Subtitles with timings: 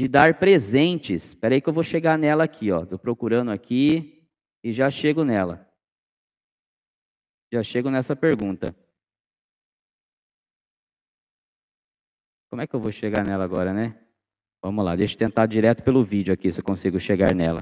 [0.00, 1.26] de dar presentes.
[1.26, 2.84] Espera aí que eu vou chegar nela aqui, ó.
[2.84, 4.26] Estou procurando aqui
[4.64, 5.68] e já chego nela.
[7.52, 8.74] Já chego nessa pergunta.
[12.48, 14.00] Como é que eu vou chegar nela agora, né?
[14.62, 17.60] Vamos lá, deixa eu tentar direto pelo vídeo aqui, se eu consigo chegar nela.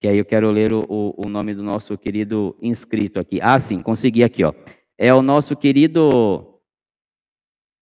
[0.00, 3.40] Que aí eu quero ler o, o, nome do nosso querido inscrito aqui.
[3.42, 4.52] Ah, sim, consegui aqui, ó.
[4.96, 6.57] É o nosso querido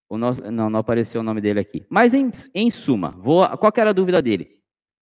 [0.09, 1.85] o nosso, não, não apareceu o nome dele aqui.
[1.89, 4.49] Mas em, em suma, vou, qual era a dúvida dele?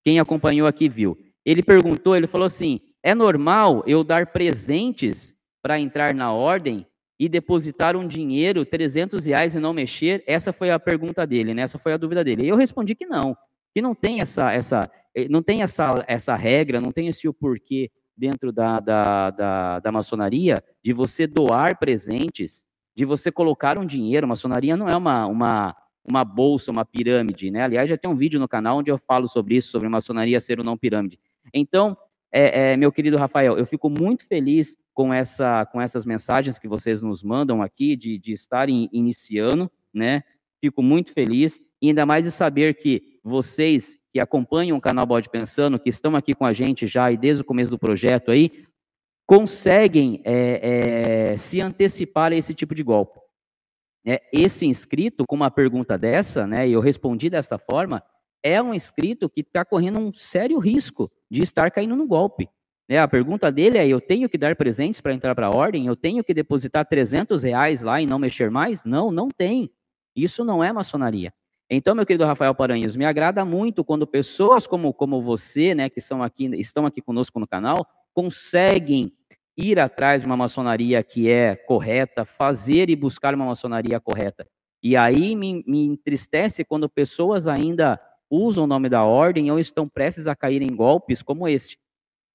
[0.04, 1.18] Quem acompanhou aqui viu.
[1.46, 6.86] Ele perguntou, ele falou assim: é normal eu dar presentes para entrar na ordem
[7.20, 10.24] e depositar um dinheiro, 300 reais e não mexer?
[10.28, 11.62] Essa foi a pergunta dele, né?
[11.62, 12.44] Essa foi a dúvida dele.
[12.44, 13.38] E eu respondi que não,
[13.74, 17.34] que não tem essa, essa, eh, não tem essa, essa regra, não tem esse o
[17.34, 22.66] porquê dentro da, da, da, da maçonaria de você doar presentes
[22.96, 24.28] de você colocar um dinheiro.
[24.28, 25.76] Maçonaria não é uma, uma,
[26.08, 27.64] uma bolsa, uma pirâmide, né?
[27.64, 30.60] Aliás, já tem um vídeo no canal onde eu falo sobre isso, sobre maçonaria ser
[30.60, 31.20] ou não pirâmide.
[31.54, 31.98] Então,
[32.32, 36.68] é, é, meu querido Rafael, eu fico muito feliz com, essa, com essas mensagens que
[36.68, 40.24] vocês nos mandam aqui, de, de estarem iniciando, né?
[40.62, 45.78] Fico muito feliz, ainda mais de saber que vocês que acompanham o canal Bode Pensando,
[45.78, 48.66] que estão aqui com a gente já e desde o começo do projeto aí,
[49.26, 53.20] conseguem é, é, se antecipar a esse tipo de golpe.
[54.06, 58.04] É, esse inscrito, com uma pergunta dessa, né, e eu respondi dessa forma,
[58.44, 62.48] é um inscrito que está correndo um sério risco de estar caindo no golpe.
[62.88, 65.88] É, a pergunta dele é: eu tenho que dar presentes para entrar para a ordem?
[65.88, 68.84] Eu tenho que depositar 300 reais lá e não mexer mais?
[68.84, 69.72] Não, não tem.
[70.16, 71.34] Isso não é maçonaria.
[71.68, 76.00] Então, meu querido Rafael Paranhos, me agrada muito quando pessoas como, como você, né, que
[76.00, 79.12] são aqui, estão aqui conosco no canal, conseguem
[79.58, 84.48] ir atrás de uma maçonaria que é correta, fazer e buscar uma maçonaria correta.
[84.82, 88.00] E aí me, me entristece quando pessoas ainda
[88.30, 91.78] usam o nome da ordem ou estão prestes a cair em golpes como este,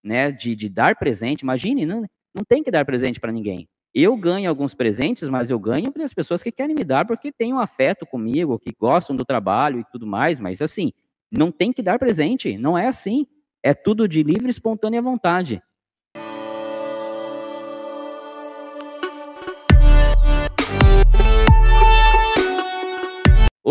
[0.04, 0.30] né?
[0.30, 1.42] De, de dar presente.
[1.42, 2.04] Imagine, não,
[2.34, 3.66] não tem que dar presente para ninguém.
[3.94, 7.32] Eu ganho alguns presentes, mas eu ganho para as pessoas que querem me dar porque
[7.32, 10.38] têm um afeto comigo, que gostam do trabalho e tudo mais.
[10.38, 10.92] Mas assim,
[11.30, 12.56] não tem que dar presente.
[12.56, 13.26] Não é assim.
[13.62, 15.60] É tudo de livre espontânea vontade.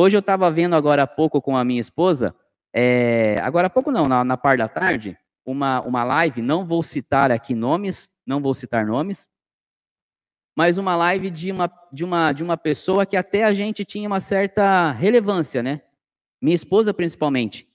[0.02, 2.34] Hoje eu estava vendo agora há pouco com a minha esposa,
[2.74, 6.82] é, agora há pouco não, na, na par da tarde, uma, uma live, não vou
[6.82, 9.28] citar aqui nomes, não vou citar nomes,
[10.56, 14.08] mas uma live de uma, de uma, de uma pessoa que até a gente tinha
[14.08, 15.82] uma certa relevância, né?
[16.42, 17.68] Minha esposa principalmente.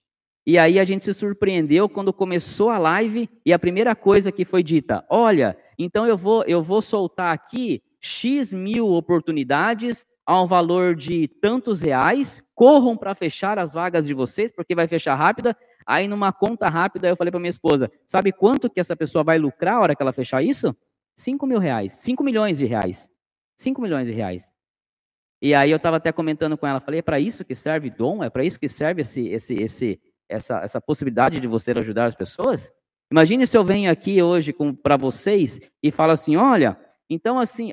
[0.46, 4.46] E aí a gente se surpreendeu quando começou a live e a primeira coisa que
[4.46, 10.46] foi dita: olha, então eu vou, eu vou soltar aqui X mil oportunidades a um
[10.46, 15.56] valor de tantos reais, corram para fechar as vagas de vocês, porque vai fechar rápida.
[15.86, 19.38] Aí, numa conta rápida, eu falei para minha esposa: sabe quanto que essa pessoa vai
[19.38, 20.74] lucrar a hora que ela fechar isso?
[21.16, 21.92] 5 mil reais.
[21.92, 23.08] 5 milhões de reais.
[23.56, 24.50] 5 milhões de reais.
[25.40, 28.24] E aí eu estava até comentando com ela, falei, é para isso que serve dom?
[28.24, 32.14] É para isso que serve esse, esse, esse, essa, essa possibilidade de você ajudar as
[32.14, 32.72] pessoas?
[33.10, 36.78] Imagine se eu venho aqui hoje para vocês e falo assim, olha,
[37.10, 37.72] então assim,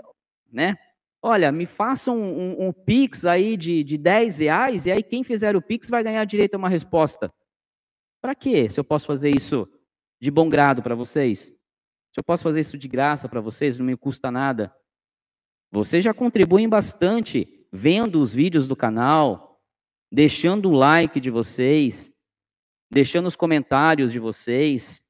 [0.51, 0.75] né?
[1.23, 5.23] Olha, me façam um, um, um Pix aí de, de 10 reais, e aí quem
[5.23, 7.31] fizer o Pix vai ganhar direito a uma resposta.
[8.19, 8.69] Para quê?
[8.69, 9.67] Se eu posso fazer isso
[10.19, 11.45] de bom grado para vocês?
[11.45, 14.73] Se eu posso fazer isso de graça para vocês, não me custa nada.
[15.71, 19.61] Vocês já contribuem bastante vendo os vídeos do canal,
[20.11, 22.11] deixando o like de vocês,
[22.91, 25.01] deixando os comentários de vocês,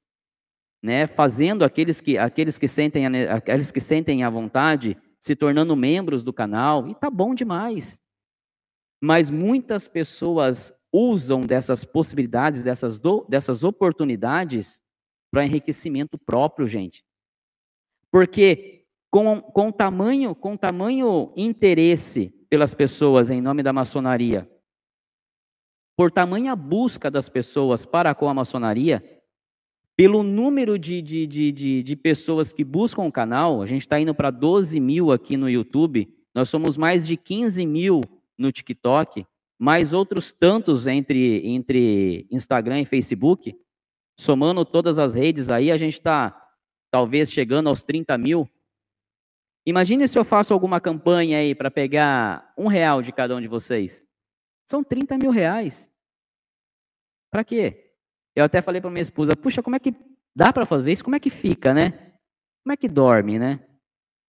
[0.84, 6.24] né, fazendo aqueles que aqueles que sentem aqueles que sentem a vontade se tornando membros
[6.24, 8.00] do canal, e tá bom demais.
[9.00, 14.84] Mas muitas pessoas usam dessas possibilidades, dessas, do, dessas oportunidades
[15.32, 17.06] para enriquecimento próprio, gente.
[18.12, 24.50] Porque com, com tamanho, com tamanho interesse pelas pessoas em nome da maçonaria,
[25.96, 29.21] por tamanha busca das pessoas para com a maçonaria,
[30.02, 34.00] pelo número de, de, de, de, de pessoas que buscam o canal, a gente está
[34.00, 38.02] indo para 12 mil aqui no YouTube, nós somos mais de 15 mil
[38.36, 39.24] no TikTok,
[39.60, 43.56] mais outros tantos entre, entre Instagram e Facebook.
[44.20, 46.52] Somando todas as redes aí, a gente está
[46.90, 48.50] talvez chegando aos 30 mil.
[49.68, 53.48] Imagine se eu faço alguma campanha aí para pegar um real de cada um de
[53.48, 54.04] vocês.
[54.66, 55.92] São 30 mil reais.
[57.30, 57.91] Para quê?
[58.36, 59.94] Eu até falei para minha esposa, puxa, como é que
[60.36, 61.04] dá para fazer isso?
[61.04, 61.92] Como é que fica, né?
[62.64, 63.60] Como é que dorme, né?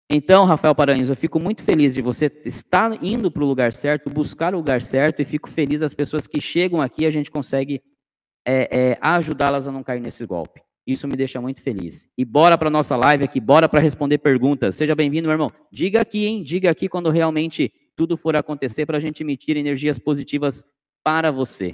[0.09, 4.09] Então, Rafael Paranhos, eu fico muito feliz de você estar indo para o lugar certo,
[4.09, 7.81] buscar o lugar certo, e fico feliz das pessoas que chegam aqui, a gente consegue
[8.45, 10.61] é, é, ajudá-las a não cair nesse golpe.
[10.85, 12.09] Isso me deixa muito feliz.
[12.17, 14.75] E bora para nossa live aqui, bora para responder perguntas.
[14.75, 15.51] Seja bem-vindo, meu irmão.
[15.71, 16.43] Diga aqui, hein?
[16.43, 20.65] Diga aqui quando realmente tudo for acontecer para a gente emitir energias positivas
[21.03, 21.73] para você.